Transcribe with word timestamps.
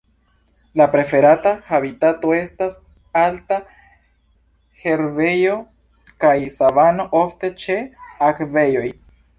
La 0.79 0.85
preferata 0.93 1.51
habitato 1.75 2.31
estas 2.37 2.73
alta 3.25 3.61
herbejo 4.87 5.55
kaj 6.25 6.35
savano, 6.59 7.09
ofte 7.25 7.55
ĉe 7.67 7.81
akvejoj. 8.33 8.87